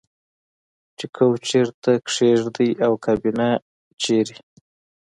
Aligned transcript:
چې 0.97 1.05
کوچ 1.15 1.39
چیرته 1.49 1.91
کیږدئ 2.09 2.69
او 2.85 2.93
کابینه 3.05 3.49
چیرته 4.01 4.39